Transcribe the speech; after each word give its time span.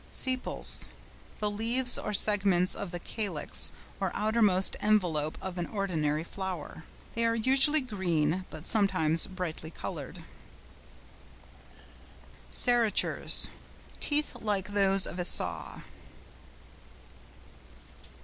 SEPALS.—The 0.09 1.51
leaves 1.51 1.99
or 1.99 2.11
segments 2.11 2.73
of 2.73 2.89
the 2.89 2.97
calyx, 2.99 3.71
or 3.99 4.09
outermost 4.15 4.75
envelope 4.79 5.37
of 5.39 5.59
an 5.59 5.67
ordinary 5.67 6.23
flower. 6.23 6.85
They 7.13 7.23
are 7.23 7.35
usually 7.35 7.81
green, 7.81 8.45
but 8.49 8.65
sometimes 8.65 9.27
brightly 9.27 9.69
coloured. 9.69 10.23
SERRATURES.—Teeth 12.49 14.37
like 14.41 14.69
those 14.69 15.05
of 15.05 15.19
a 15.19 15.25
saw. 15.25 15.81